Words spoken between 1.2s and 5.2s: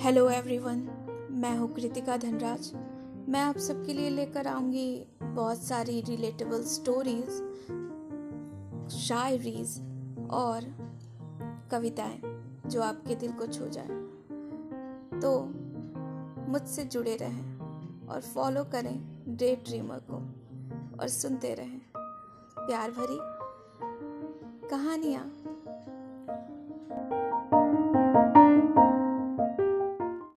मैं हूँ कृतिका धनराज। मैं आप सबके लिए लेकर आऊँगी